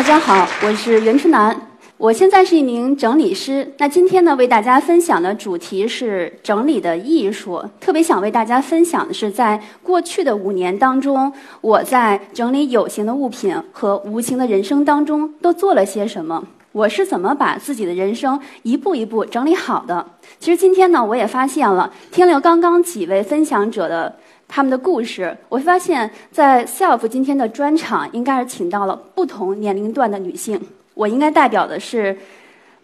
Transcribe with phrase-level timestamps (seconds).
[0.00, 1.54] 大家好，我是袁春楠，
[1.98, 3.70] 我现在是一名整理师。
[3.76, 7.62] 那今天呢，为大家分享的主题是整理的艺术。
[7.78, 16.42] 特别想为大家分享的是，在过去的五年当中，我在整理有形的物品和无形的人生当中都做了些什么。
[16.72, 20.06] 我是怎么把自己的人生一步一步整理好的？
[20.38, 24.16] 其实今天呢，我也发现了，听了刚刚几位分享者的
[24.52, 30.60] 他们的故事，我发现，在 Self 今天的专场应该是请到了不同年龄段的女性。
[30.94, 32.18] 我应该代表的是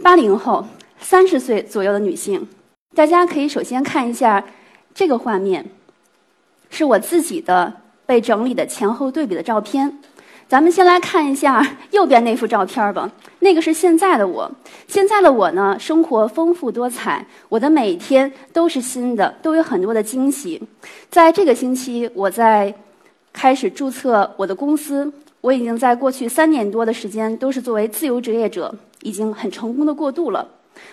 [0.01, 0.65] 八零后，
[1.01, 2.47] 三十岁左右的女性。
[2.95, 4.43] 大家可以首先看一下
[4.95, 5.67] 这个画面，
[6.71, 7.73] 是我自己的
[8.07, 9.99] 被整理的前后对比的照片。
[10.49, 13.11] 咱们先来看一下右边那幅照片吧，
[13.41, 14.49] 那个是现在的我。
[14.87, 20.63] 现在的我呢，生活丰富多彩，我的每天都是新的，都有很多的惊喜。
[21.11, 22.73] 在这个星期，我在
[23.33, 30.47] 开始注册我的公司，我已经在过去三年多的时间都是作为自由职业者，已经很成功的过渡了。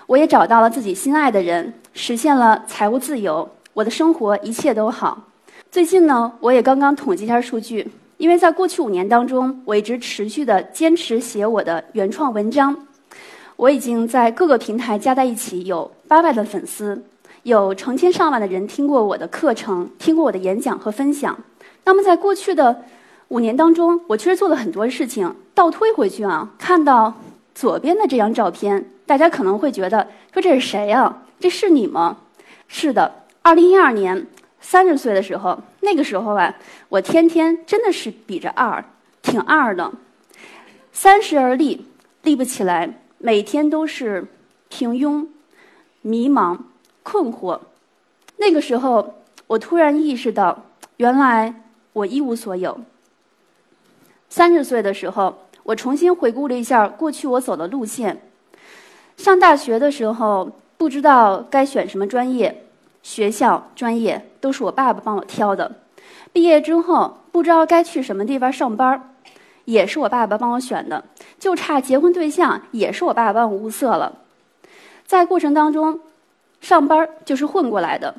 [0.08, 5.22] 我也找到了自己心爱的人，实现了财务自由，我的生活一切都好。
[5.70, 7.88] 最近呢，我也刚刚统计一下数据。
[8.24, 12.74] 因为在过去五年当中，我一直持续的坚持写我的原创文章，
[13.58, 17.04] 我已经在各个平台加在一起有八万的粉丝，
[17.42, 21.38] 有成千上万的人听过我的课程，听过我的演讲和分享。
[21.84, 22.84] 那么在过去的
[23.28, 25.36] 五年当中，我确实做了很多事情。
[25.54, 27.14] 倒推回去啊，看到
[27.54, 31.24] 左边的这张照片，大家可能会觉得说这是谁呀？
[31.42, 32.20] 这是你吗？
[32.70, 34.26] 是的，二零一二年。
[34.66, 36.56] 三十岁的时候，那个时候啊，
[36.88, 38.84] 我天天真的是比着二，
[39.22, 39.92] 挺二的。
[40.94, 41.86] 三十而立，
[42.24, 44.26] 立不起来，每天都是
[44.70, 45.28] 平庸、
[46.02, 46.58] 迷茫、
[47.04, 47.60] 困惑。
[48.38, 49.16] 那个时候，
[49.48, 50.64] 我突然意识到，
[50.98, 51.54] 原来
[51.92, 52.80] 我一无所有。
[54.30, 58.22] 三十岁的时候，我重新回顾了一下过去我走的路线。
[59.18, 62.66] 上大学的时候，不知道该选什么专业。
[63.04, 65.72] 学校、专业都是我爸爸帮我挑的。
[66.32, 69.14] 毕业之后不知道该去什么地方上班，
[69.66, 71.04] 也是我爸爸帮我选的。
[71.38, 74.20] 就差结婚对象，也是我爸爸帮我物色了。
[75.06, 76.00] 在过程当中，
[76.62, 78.16] 上班就是混过来的。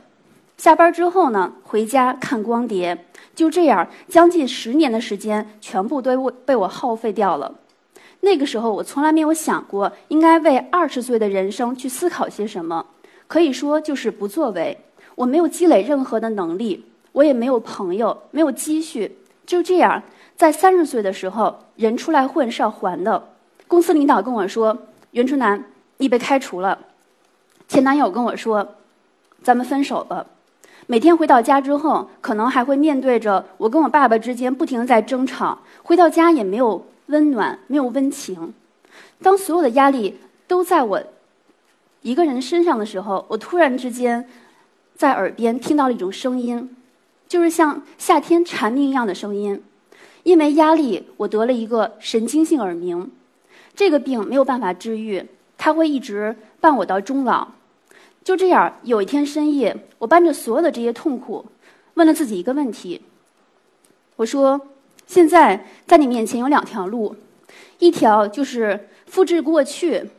[0.56, 7.52] 下班之后呢，回家看光碟，就这样将近十年的时间，全部都被我耗费掉了。
[8.20, 12.86] 那个时候，我从来没有想过应该为二十岁的人生去思考些什么。
[13.34, 14.78] 可以说就是不作为，
[15.16, 20.00] 我没有积累任何的能力，我也没有朋友，没有积蓄，就这样，
[20.36, 23.30] 在三十岁的时候，人出来混是要还的。
[23.66, 24.78] 公司领导跟我说
[25.10, 25.64] ：“袁春楠，
[25.96, 26.78] 你被开除了。”
[27.66, 28.76] 前男友跟我说
[29.42, 30.24] ：“咱们分手吧。”
[30.86, 38.54] 每天回到家之后，可能还会面对着我跟我爸爸之间不停的在争吵，回到家也没有温暖，没有温情。
[39.20, 41.02] 当所有的压力都在我。
[42.04, 44.28] 一个人身上的时候，我突然之间
[44.94, 46.76] 在耳边听到了一种声音，
[47.26, 49.62] 就是像夏天蝉鸣一样的声音。
[50.22, 53.10] 因为压力，我得了一个神经性耳鸣，
[53.74, 55.26] 这个病没有办法治愈，
[55.56, 57.48] 它会一直伴我到终老。
[58.22, 61.46] 就这样，有一天深夜，我伴着所有的这些痛苦，
[61.94, 63.00] 问了自己一个问题：
[64.16, 64.60] 我说，
[65.06, 67.16] 现在在你面前有两条路，
[67.78, 70.10] 一条就是复制过去，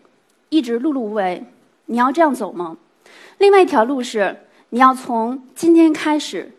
[0.50, 1.44] 一直碌碌无为。
[1.86, 2.78] 你要这样走吗？
[3.38, 4.36] 另外一条路是，
[4.70, 6.52] 你要从今天开始，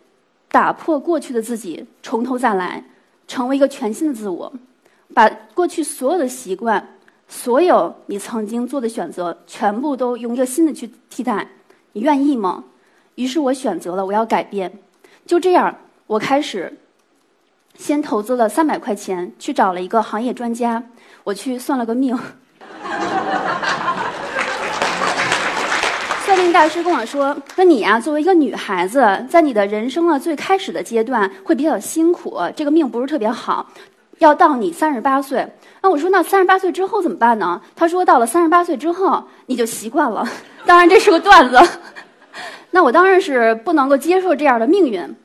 [0.51, 2.85] 打破过去的自己，从头再来，
[3.27, 4.53] 成为一个全新的自我，
[5.15, 6.97] 把过去所有的习惯，
[7.29, 11.49] 所有你曾经做的选择，全部都用一个新的去替代。
[11.93, 12.65] 你愿意吗？
[13.15, 14.71] 于是我选择了我要改变。
[15.25, 15.75] 就这样，
[16.07, 16.79] 我开始
[17.75, 20.83] 先投资了三百块钱，去找了一个行业专家，
[21.25, 22.17] 我去算了个命。
[26.25, 33.69] 算命大师跟我说：“说你呀，作为一个女孩子，在你的人生的最开始的阶段会比较辛苦，这个命不是特别好，
[34.19, 35.45] 要到你三十八岁。
[35.83, 37.61] 那我说，那三十八岁之后怎么办呢？
[37.75, 40.25] 他说，到了三十八岁之后，你就习惯了。
[40.65, 41.61] 当然，这是个段子。
[42.71, 45.17] 那我当然是不能够接受这样的命运。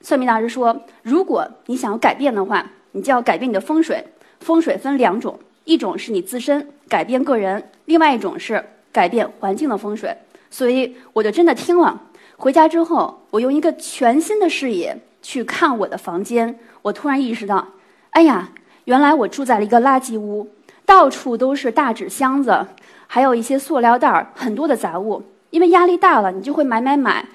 [0.00, 4.04] 算命大师说，如果你想要改变的话，你就要改变你的风水。
[4.40, 8.60] 风水分两种，一种是你自身改变个人，另外一种是
[8.90, 10.12] 改变环境的风水。”
[10.54, 12.00] 所以我就真的听了。
[12.36, 17.66] 回家之后，我用一个全新的视野去看我的房间，我突然意识到，
[18.10, 18.50] 哎呀，
[18.84, 20.48] 原来我住在了一个垃圾屋，
[20.86, 22.64] 到处都是大纸箱子，
[23.08, 25.24] 还有一些塑料袋儿，很多的杂物。
[25.50, 27.26] 因为压力大了，你就会买买买。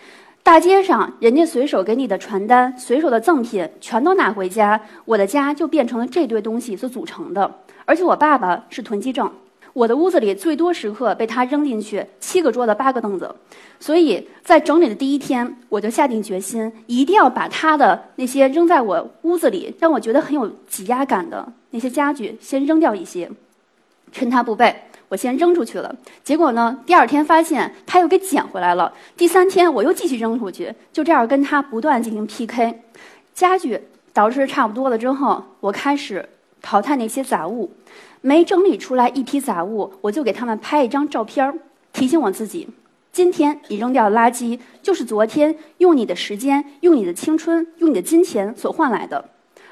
[0.42, 7.54] 大街上人家随手给你的传单、随手的赠品，全都拿回家，我的家就变成了这堆东西所组成的。
[7.84, 9.30] 而且我爸爸是囤积症，
[9.80, 13.34] 我的屋子里最多时刻被他扔进去七个桌子、八个凳子。
[13.80, 23.32] 所以在整理的第一天，我就下定决心，一定要把他的那些扔在我屋子里让我觉得很有挤压感的那些家具先扔掉一些，
[24.12, 24.76] 趁他不备。
[25.08, 26.78] 我先扔出去了，结果呢？
[26.86, 28.94] 第二天发现他又给捡回来了。
[29.16, 32.82] 第三天我又继续扔出去，就这样跟他不断进行 PK。
[33.34, 33.80] 家具
[34.14, 36.28] 捯饬差不多了之后，我开始
[36.62, 37.72] 淘汰那些杂物。
[38.22, 41.60] 没整理出来一批杂物，我就给他们拍一张照片
[41.94, 42.68] 提醒我自己：
[43.12, 49.24] 今天你扔掉的垃圾，就是昨天用你的时间、用你的青春、用你的金钱所换来的。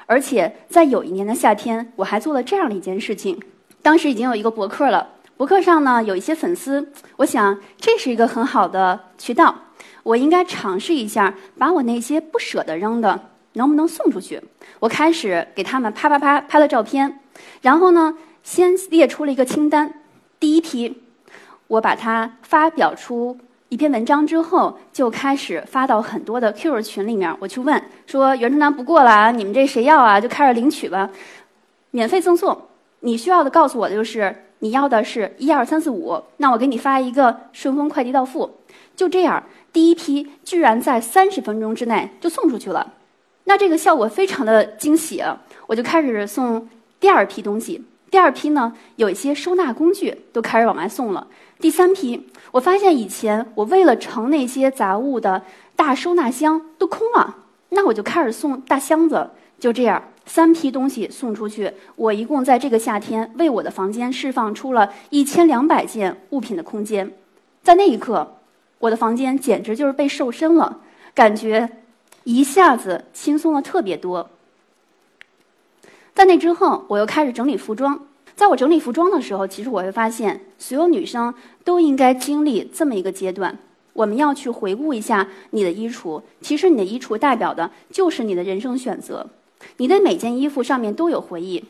[0.06, 3.38] 而且在有一年的夏天，我还做了这样的一件事情。
[3.82, 5.08] 当时已经有一个博客了。
[5.36, 9.54] 博客上呢有一些粉丝，我想这是一个很好的渠道，
[10.02, 13.20] 我应该尝试一下，把我那些不舍得扔的
[13.58, 14.40] 能不能送出去。
[14.80, 17.20] 我开始给他们啪啪啪拍了照片，
[17.60, 19.92] 然后呢，先列出了一个清单。
[20.40, 21.02] 第一批，
[21.66, 23.36] 我把它发表出
[23.68, 30.18] 一篇文章之后，就开始发到很多的 QQ 群里面，我去问说：“袁春楠不过了啊，你们这谁要啊？
[30.18, 31.10] 就开始领取吧，
[31.90, 32.56] 免费赠送。
[33.00, 38.58] 你需要的告诉我的就是。”你要的是一二三四五，那我给你发一个顺丰快递到付，
[38.96, 39.40] 就这样，
[39.72, 42.94] 第一批居然在三十分钟之内就送出去了，
[43.48, 45.24] 那这个效果非常的惊喜，
[45.66, 46.68] 我就开始送
[47.00, 47.82] 第二批东西。
[48.10, 51.26] 第二批呢，有一些收纳工具都开始往外送了。
[51.58, 55.42] 第三批，我发现以前我为了盛那些杂物的
[55.74, 57.36] 大收纳箱都空了，
[57.70, 60.02] 那我就开始送大箱子，就这样。
[60.26, 67.10] 三批东西送出去，我一共在这个夏天为我的房间释放出了一千两百件物品的空间。
[67.62, 68.36] 在那一刻，
[68.78, 70.80] 我的房间简直就是被瘦身了，
[71.14, 71.66] 感觉
[72.28, 74.28] 一下子轻松了特别多。
[76.12, 78.06] 在那之后，我又开始整理服装。
[78.36, 81.32] 在我整理服装的时候，其实我会发现，所有女生
[81.64, 83.56] 都应该经历这么一个阶段：
[83.94, 86.20] 我们要去回顾一下你的衣橱。
[86.42, 89.26] 其实，你的衣橱代表的就是你的人生选择。
[89.78, 91.64] 你的每件衣服上面都有回忆，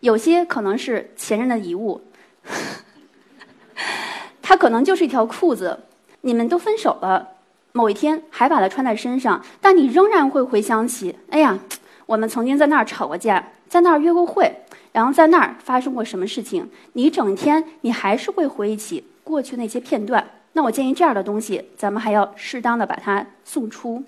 [0.00, 2.02] 有些可能是前任的遗物，
[4.42, 5.80] 它可能就是一条裤子，
[6.20, 7.33] 你们都分手了，
[7.76, 11.58] 某一天还把它穿在身上，但你仍然会回想起，哎呀，
[12.06, 14.60] 我们曾经在那儿吵过架，在那儿约过会，
[14.92, 20.24] 然后在那儿发生过什么事情，你整天你还是会回忆起过去那些片段。
[20.52, 24.00] 那我建议这样的东西，咱们还要适当的把它送出。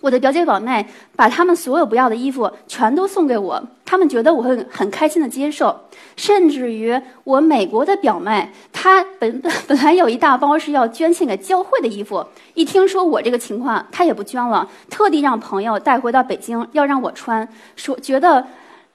[0.00, 5.74] 我的表姐表妹把他们所有不要的衣服全都送给我，他们觉得我会很开心的接受，
[6.16, 18.44] 甚至于我美国的表妹，她本 本来有一大包是要捐献给教会的衣服，一听说我这个情况，她也不捐了，特地让朋友带回到北京要让我穿，说觉得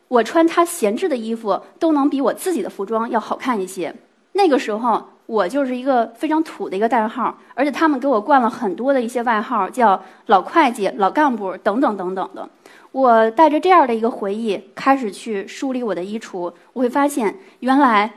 [0.10, 3.96] 我穿她闲置的衣服都能比我自己的服装要好看一些。
[4.34, 5.04] 那个时候。
[5.28, 12.50] 我就是一个非常土的一个代号，而且他们给我冠了很多的一些外号，叫老会计、老干部等等等等的。
[12.92, 18.12] 我带着这样的一个回忆开始去梳理我的衣橱，我会发现原来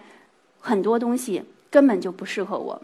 [0.60, 2.82] 很多东西根本就不适合我。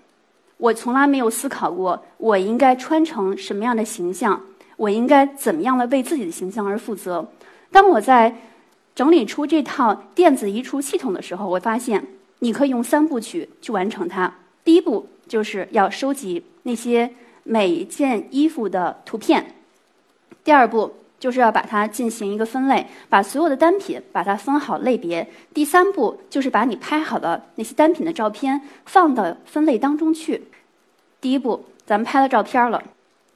[0.56, 4.40] 我从来没有思考过我应该穿成什么样的形象，
[4.76, 7.26] 我应该怎么样的为自己的形象而负责。
[7.70, 8.36] 当我在
[8.94, 12.06] 整理出这套电子衣橱系统的时候，我发现。
[12.42, 14.32] 你可以用三部曲去完成它。
[14.64, 17.10] 第一步就是要收集那些
[17.42, 19.56] 每一件衣服的图片，
[20.42, 25.28] 第二步就是要把它进行一个分类，把所有的单品把它分好类别。
[25.54, 30.42] 第三步就是把你拍好的那些单品的照片放到分类当中去。
[31.20, 32.82] 第一步，咱们拍了照片了；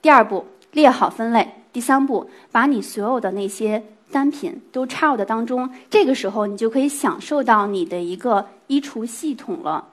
[0.03, 3.85] 第二步，列好分类；第三步，把你所有的那些。
[4.13, 9.89] 单品都插入的当中，这个时候你就可以享受到你的一个衣橱系统了。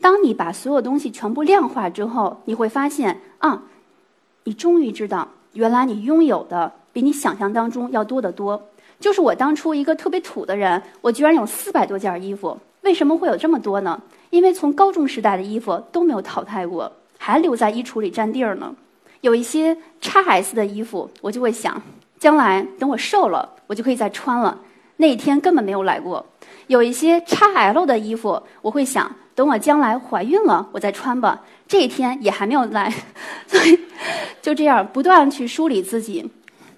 [0.00, 3.64] 当你把所有东西全部量化之后，你会发现啊，
[4.44, 8.70] 你终于知道，原来你拥有的比你想象当中要多得多。
[8.98, 14.00] 就是我当初一个特别土的人，我居然有四百多件衣服，为什么会有这么多呢？
[14.30, 18.74] 因为从高中时代的衣服都没有淘汰过，还留在衣橱里占地儿呢。
[19.20, 21.82] 有一些 x S 的衣服，我就会想。
[22.18, 24.58] 将来等我瘦了，我就可以再穿了。
[24.96, 26.24] 那一天根本没有来过。
[26.68, 31.44] 有一些 XL 的衣服，我会想等我将来怀孕了，我再穿吧。
[31.68, 32.90] 这一天也还没有来，
[33.46, 33.78] 所以
[34.40, 36.30] 就这样不断去梳理自己。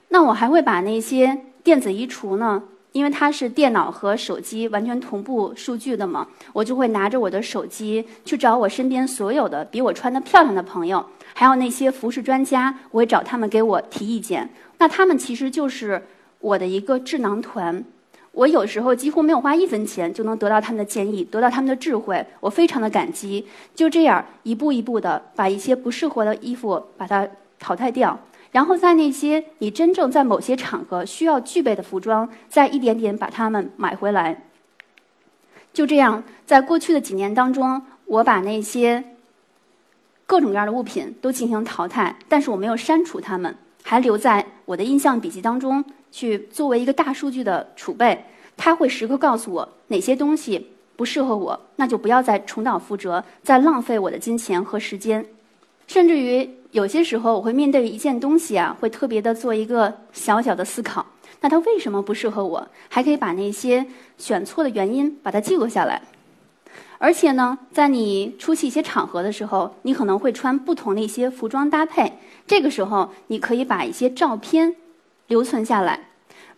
[0.08, 2.62] 那我还会把那些电子衣橱呢
[2.92, 14.48] 因为它是电脑和手机完全同步数据的嘛，我就会拿着我的手机去找我身边所有的比我穿的漂亮的朋友，还有那些服饰专家，我会找他们给我提意见。
[14.78, 16.02] 那他们其实就是
[16.40, 17.84] 我的一个智囊团，
[18.32, 23.46] 我有时候几乎没有花一分钱就能得到他们的建议，得到他们的智慧，我非常的感激。
[23.74, 28.18] 就这样一步一步的把一些不适合的衣服把它淘汰掉。
[28.50, 34.44] 然后在那些你真正在某些场合需要具备的服装，再一点点把它们买回来。
[35.72, 39.04] 就这样，在过去的几年当中，我把那些
[40.26, 48.24] 各种各样的物品都进行淘汰，但是我没有删除它们，还留在我的印象笔记当中，去作为一个大数据的储备。
[48.56, 55.24] 它会时刻告诉我哪些东西不适合我，那就不要再重蹈覆辙，再浪费我的金钱和时间，
[55.86, 56.57] 甚至于。
[56.70, 61.04] 有些时候，我会面对一件东西啊，会特别的做一个小小的思考。
[61.40, 62.68] 那它为什么不适合我？
[62.88, 63.86] 还可以把那些
[64.18, 66.02] 选错的原因把它记录下来。
[66.98, 72.18] 而且呢，在你出席一些场合的时候，你可能会穿不同的一些服装搭配。
[72.46, 74.74] 这个时候，你可以把一些照片
[75.28, 76.08] 留存下来，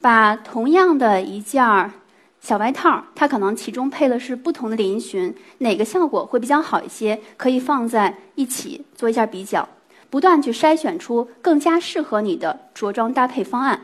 [0.01, 1.93] 把同样的一件儿。
[2.41, 7.21] 小外套，它可能其中配的是不同的连衣裙，哪个效果会比较好一些？
[7.37, 9.69] 可以放在一起做一下比较。
[10.11, 13.81] 不断去筛选出更加适合你的着装搭配方案。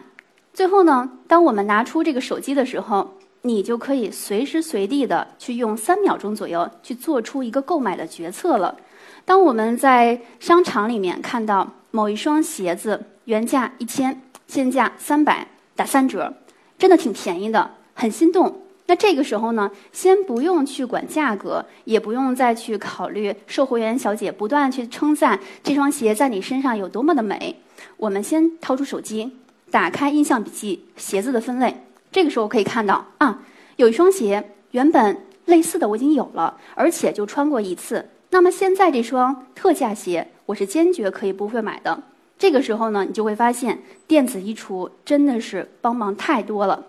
[0.52, 8.76] 最后呢，当我们拿出这个手机的时候，你就可以随时随地的去用三秒钟左右去做出一个购买的决策了。
[9.25, 16.35] 当我们在商场里面看到某一双鞋子原价一千，现价三百，打三折，
[16.76, 18.62] 真的挺便宜的，很心动。
[18.88, 27.61] 那这个时候呢，先不用去管价格，也不用再去考虑售货员小姐不断去称赞这双鞋在你身上有多么的美。
[27.97, 29.37] 我们先掏出手机，
[29.71, 31.83] 打开印象笔记鞋子的分类。
[32.12, 33.43] 这个时候可以看到啊，
[33.76, 38.09] 有一双鞋原本类似的我已经有了，而且就穿过一次。
[38.31, 42.00] 那么现在这双特价鞋，我是坚决可以不会买的。
[42.38, 46.85] 这个时候呢，你就会发现电子衣橱真的是帮忙太多了。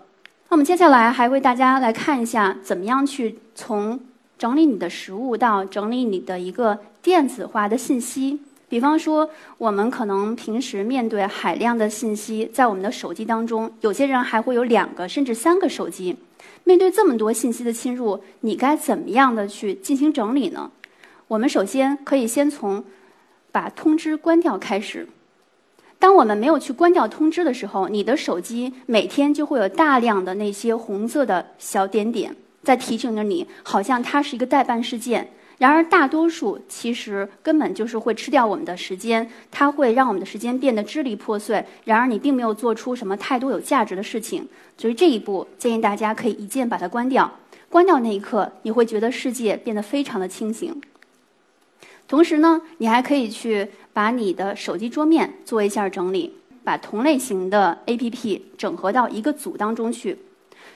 [0.50, 4.00] 那么接下来还为大家来看一下，怎么样去从
[4.38, 8.40] 整理你的食物到整理你的一个电子化的信息。
[8.66, 9.28] 比方说，
[9.58, 16.16] 我们可能平时面对海量的信息，在我们的手机当中，有些人还会有两个甚至三个手机。
[16.64, 20.70] 面对这么多信息的侵入，你该怎么样的去进行整理呢？
[21.28, 22.82] 我们首先可以先从
[23.52, 25.06] 把通知关掉开始。
[25.98, 35.28] 当我们没有去关掉通知的时候，你的手机每天就会有大量的那些红色的小点点在提醒着你，好像它是一个待办事件。
[35.58, 41.64] 然而，大多数其实根本就是会吃掉我们的时间，它会让我们的时间变得支离破碎。
[41.84, 44.46] 然而，你并没有做出什么太多有价值的事情。
[44.76, 47.28] 所以这一步，建议大家可以一键把它关掉。
[47.68, 50.80] 关掉那一刻，你会觉得世界变得非常的清醒。
[52.06, 53.68] 同时呢，你还可以去。
[53.98, 60.16] 把你的手机桌面做一下整理，把同类型的 APP 整合到一个组当中去。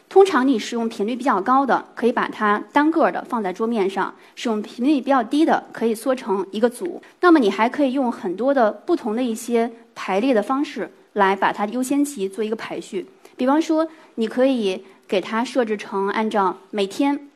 [0.09, 7.01] 通常你使用频率比较高的，可以把它单个的放在桌面上；使用频率比较低的，可以缩成一个组。
[7.21, 13.09] 那么你还可以用很多的不同的一些排列的方式来把它优先级做一个排序。
[13.37, 13.87] 比方说，
[14.17, 17.29] 你可以给它设置成按照每天、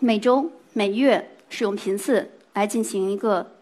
[0.00, 3.52] 每周、每月使用频次来进行一个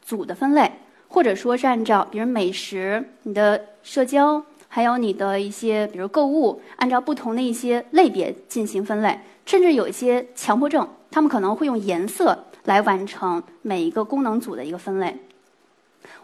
[0.00, 0.70] 组的分类。
[1.08, 9.18] 或者说是按照，比如美食、你的社交，还有你的一些，比如购物，按照不同的一些类别进行分类。
[9.46, 15.16] 甚至有一些强迫症，他们可能会用颜色来完成每一个功能组的一个分类。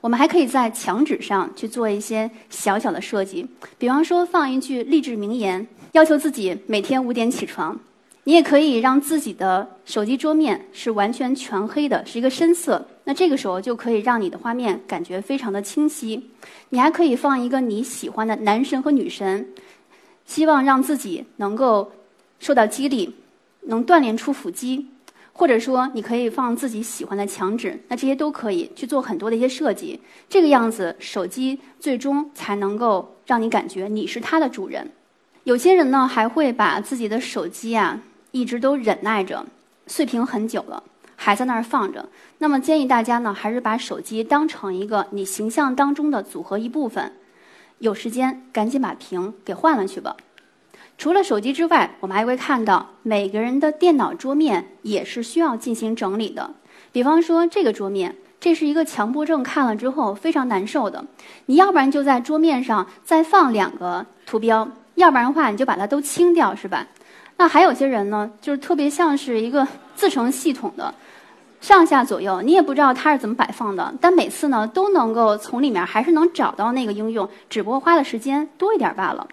[0.02, 3.46] 我们还可以在墙纸上去做一些小小的设计，
[3.78, 7.78] 比方说放一句励志名言，要求自己每天五点起床。
[8.26, 12.86] 你也可以让自己的手机桌面是完全全黑的，是一个深色。
[13.04, 16.30] 那这个时候就可以让你的画面感觉非常的清晰。
[16.70, 19.46] 你还可以放一个你喜欢的男神和女神，
[20.24, 21.92] 希望让自己能够
[22.40, 23.14] 受到激励，
[23.62, 24.88] 能锻炼出腹肌。
[25.36, 30.00] 或者说，你可以放自己喜欢的墙纸，那这些都可以去做很多的一些设计。
[30.28, 34.88] 这个样子，手机最终才能够让你感觉你是它的主人。
[35.42, 38.00] 有些人呢，还会把自己的手机啊。
[38.34, 39.46] 一直都忍耐着，
[39.86, 40.82] 碎屏很久了，
[41.14, 42.08] 还在那儿放着。
[42.38, 47.12] 那么建议大家呢，还是把手机当成一个你形象当中的组合一部分。
[47.78, 50.16] 有时间赶紧把屏给换了去吧。
[50.98, 56.54] 除了手机之外，我们还会看到每个人的电脑桌面也是需要进行整理的。
[56.90, 61.04] 比方说这个桌面，这是一个强迫症，看了之后非常难受的。
[61.46, 64.68] 你要不然就在桌面上再放两个图标。
[64.94, 66.86] 要不然的话你就把它都清掉，是吧？
[67.36, 70.94] 那还有些人呢，就是特别像是一个自成系统的，
[71.60, 79.26] 上下左右你也不知道它是怎么摆放的，但每次呢都能够从里面还是能找到那个应用，只不过花的时间多一点罢了。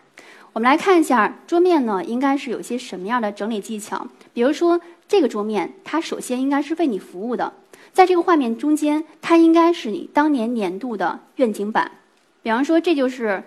[0.54, 4.08] 我们来看一下桌面呢，应该是有些什么样的整理技巧？
[4.34, 7.54] 比如说这个桌面，它首先应该是为你服务的，
[7.94, 11.92] 在这个画面中间，它应该是你当年年度的愿景板。
[12.42, 13.44] 比方说，这就是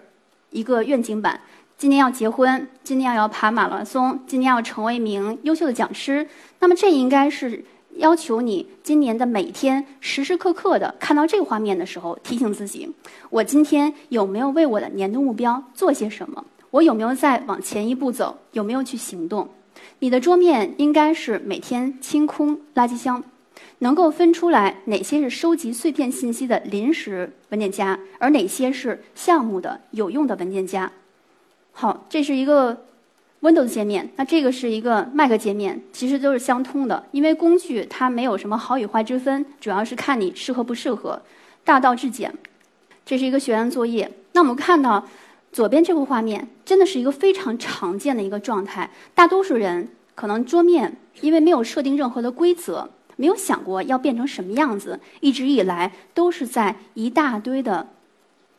[0.51, 1.41] 一个愿景板。
[1.77, 6.27] 今年要结婚，今年要跑马拉松，今年要成为一名优秀的讲师。
[6.61, 7.65] 那么，这应该是
[7.97, 12.89] 要求你今年的每天时时刻刻的看到这个画面的时候，提醒自己：
[13.29, 16.45] 我今天有没有为我的年度目标做些什么？
[16.71, 18.39] 我有没有再往前一步走？
[18.53, 19.49] 有没有去行动？
[19.99, 23.23] 你的桌面应该是每天清空垃圾箱，
[23.81, 30.91] 能够分出来哪些是收集碎片信息的临时文件夹，而哪些是项目的有用的文件夹。
[31.77, 32.85] 好，这是一个
[33.43, 41.21] Windows 界面，那这个是一个 Mac 界面，其实都是相通的，因为工具它没有什么好与坏之分，主要是看你适合不适合。
[41.65, 42.33] 大道至简，
[43.05, 44.11] 这是一个学员作业。
[44.33, 45.07] 那我们看到
[45.51, 48.89] 左边这幅画面，真的是一个非常常见的一个状态。
[49.13, 57.89] 大多数人可能桌面因为没有设定任何的规则，没有想过要变成什么样子，一直以来都是在一大堆的。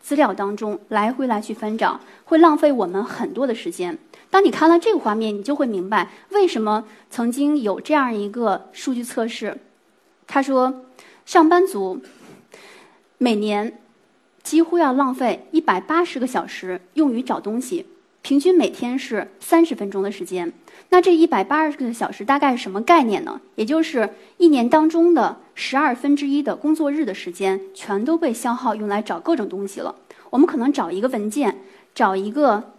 [0.06, 3.98] 资料当中来回来去翻找，会浪费我们很多的时间。
[4.30, 9.58] 当你看到这个画面，你就会明白为什么曾经有这样一个数据测试。
[10.28, 10.86] 他说，
[11.26, 12.04] 上班族
[13.18, 13.80] 每年
[14.44, 17.88] 几乎要浪费一百八十个小时用于找东西，
[18.22, 20.54] 平均每天是三十分钟的时间。
[20.90, 23.42] 那这一百八十个小时大概是什么概念呢？
[23.56, 24.08] 也就是
[24.38, 29.96] 一年当中的十二分之一的工作日的时间，全都被消耗用来找各种东西了。
[30.30, 31.62] 我们可能找一个文件，
[31.96, 32.72] 找一个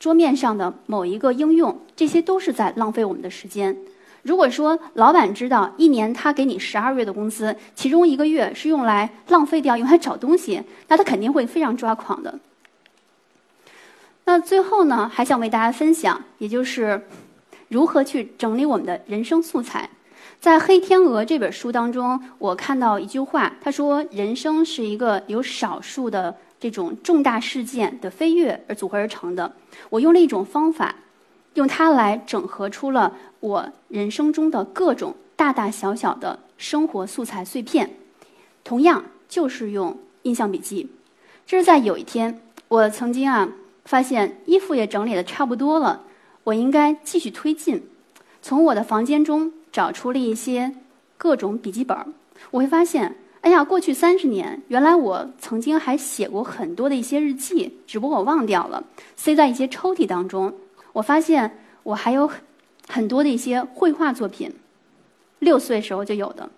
[0.00, 3.76] 桌面上的某一个应用，这些都是在浪费我们的时间。
[4.22, 12.40] 如果说老板知道一年他给你十二月的工资，其中一个月是用来浪费掉、用来找东西，那他肯定会非常抓狂的。
[14.24, 17.02] 那最后呢，还想为大家分享，也就是。
[17.68, 19.90] 如何去整理我们的人生素材？
[20.40, 29.52] 在《黑天鹅》这本书当中，我看到一句话，他说：“人生是一个由少数的这种重大事件的飞跃而组合而成的。”
[29.90, 30.94] 我用了一种方法，
[31.54, 37.90] 用它来整合出了我人生中的各种大大小小的生活素材碎片。
[38.62, 40.90] 同样，就是用印象笔记。
[41.44, 43.48] 这是在有一天，我曾经啊
[43.84, 46.02] 发现衣服也整理的差不多了。
[46.44, 47.88] 我应该继续推进，
[48.40, 50.72] 从我的房间中找出了一些
[51.18, 51.94] 各种笔记本
[52.50, 58.82] 我会发现，哎呀，过去三十年，原来我曾经还写过很多的一些日记，只不过我忘掉了，
[59.16, 60.50] 塞在一些抽屉当中。
[60.94, 62.30] 我发现我还有
[62.88, 64.50] 很多的一些绘画作品，
[65.40, 66.48] 六岁时候就有的，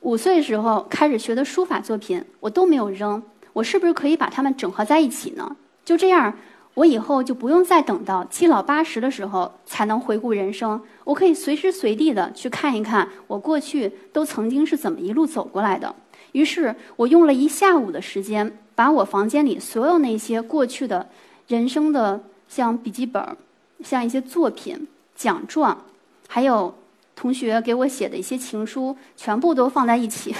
[0.00, 3.22] 五岁时候开始学的书法作品，我都没有扔。
[3.52, 5.54] 我是不是可以把它们整合在一起呢？
[5.84, 6.34] 就这样。
[6.74, 15.94] 我以后就不用再等到七老八十的时候才能回顾人生，我可以随时随地的去看一看我过去都曾经是怎么一路走过来的。
[16.32, 21.06] 于是我用了一下午的时间，把我房间里所有那些过去的
[21.46, 23.22] 人生的像笔记本、
[23.84, 25.84] 像一些作品、奖状，
[26.26, 26.74] 还有
[27.14, 30.34] 同学给我写的一些情书，全部都放在一起。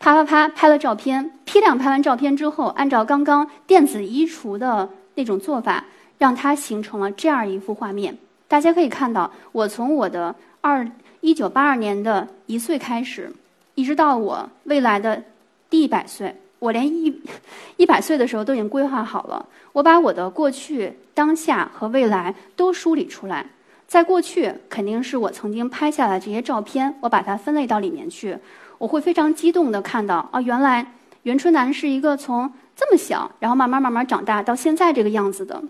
[0.00, 5.84] 啪啪啪拍了照片，批量拍完照片之后，按照刚刚电子衣橱的那种做法，
[6.18, 8.16] 让它形成了这样一幅画面。
[8.50, 10.84] 大家可以看到，我从我的二
[11.20, 13.32] 一九八二年的一岁开始，
[13.76, 15.22] 一直到我未来的
[15.70, 17.16] 第一百岁，我连一
[17.76, 19.46] 一百岁的时候都已经规划好了。
[19.70, 23.46] 我把我的过去、当下和未来都梳理出来。
[23.86, 28.36] 在过去，肯定是我曾经拍下来这些照片，我把它分类到里面去。
[28.78, 30.84] 我会非常激动的看到啊，原来
[31.22, 35.62] 袁春楠是一个从这么小，然后慢慢慢慢长大到现在这个样子的。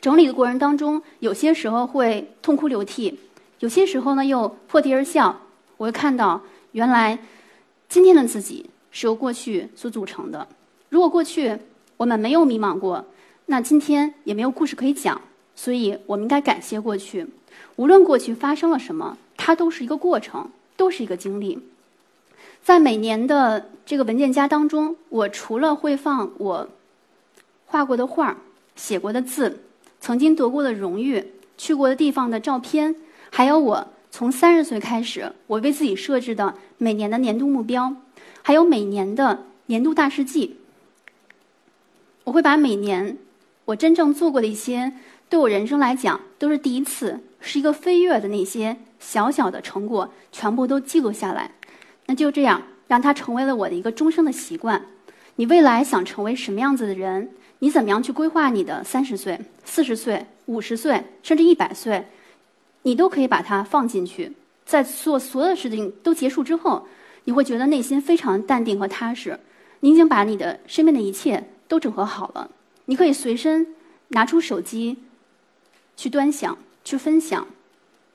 [0.00, 3.18] 整理的过程当中，有些时候会痛哭流涕，
[3.60, 5.40] 有些时候呢又破涕而笑。
[5.76, 6.40] 我会看到，
[6.72, 7.18] 原来
[7.88, 10.46] 今天的自己是由过去所组成的。
[10.88, 11.58] 如果过去
[11.96, 13.04] 我们没有迷茫过，
[13.46, 15.20] 那今天也没有故事可以讲。
[15.54, 17.26] 所以我们应该感谢过去，
[17.74, 21.58] 无论过去发生了什么，它都是一个过程，都是一个经历。
[22.62, 26.68] 在每年的这个文件夹当中，我除了会放我
[27.66, 28.36] 画过的画、
[28.76, 29.64] 写过的字、
[30.08, 31.22] 曾经得过的荣誉、
[31.58, 32.96] 去过的地方的照片，
[33.28, 37.94] 还有我从三十岁开始我为自己设置的每年的年度目标，
[38.40, 40.56] 还有每年的年度大事记。
[42.24, 43.18] 我会把每年
[43.66, 44.94] 我真正做过的一些，
[45.28, 51.50] 对我人生来讲都是第一次，是一个飞跃的那些小小的成果，全部都记录下来。
[52.06, 54.86] 那就这样，让它成为了我的一个终生的习惯。
[55.38, 57.30] 你未来想成为什么样子的人？
[57.60, 62.04] 你怎么样去规划你的三十岁、四十岁、五十岁，甚至一百岁？
[62.82, 64.32] 你都可以把它放进去。
[64.66, 66.88] 在做所有事情都结束之后，
[67.22, 69.38] 你会觉得内心非常淡定和踏实。
[69.78, 72.50] 你已经把你的身边的一切都整合好了。
[72.86, 73.64] 你可以随身
[74.08, 74.98] 拿出手机，
[75.96, 77.46] 去端详、去分享。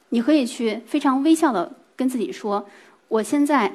[0.09, 2.67] 你可以去非常微笑的跟自己说
[3.07, 3.71] ：“我现在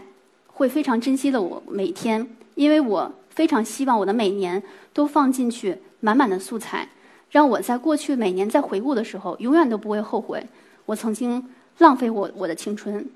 [0.49, 4.61] 会非常珍惜的我每天，因为我非常希望我的每年
[4.93, 6.89] 都放进去满满的素材，
[7.31, 10.45] 让我在过去每年在回顾的时候，永远都不会后悔
[10.87, 11.49] 我曾经
[11.79, 13.09] 浪费我我的青春。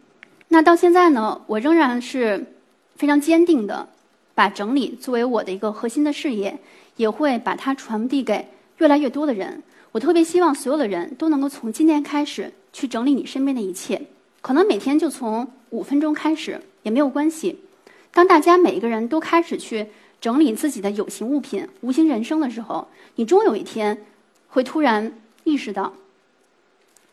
[0.47, 2.55] 那到现在呢，我仍然是
[2.95, 3.89] 非常坚定的，
[4.33, 6.57] 把整理作为我的一个核心的事业。”
[6.97, 9.63] 也会把它传递给越来越多的人。
[9.93, 14.01] 我特别希望所有的人都能够从今天开始去整理你身边的一切，
[14.43, 17.59] 可能每天就从五分钟开始也没有关系。
[18.13, 19.87] 当大家每一个人都开始去
[20.23, 24.07] 整理自己的有形物品、无形人生的时候，你终有一天
[24.49, 25.13] 会突然
[25.45, 25.93] 意识到，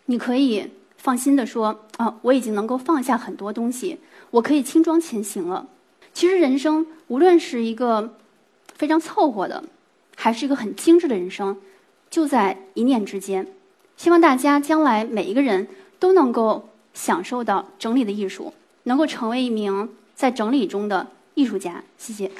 [0.06, 3.98] 你可以放心的说：“啊，我已经能够放下很多东西，
[4.32, 5.68] 我可以轻装前行了。”
[6.14, 8.16] 其实人生无论是一个。
[8.76, 9.62] 非常凑合的，
[10.16, 11.58] 还是一个很精致的人生，
[12.10, 13.46] 就在一念之间。
[13.98, 15.68] 希望大家将来每一个人
[16.00, 21.84] 都能够享受到整理的艺术，能够成为一名在整理中的艺术家。
[21.98, 22.32] 谢谢。